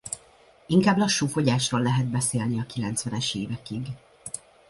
[0.67, 3.87] Inkább lassú fogyásról lehet beszélni a kilencvenes évekig.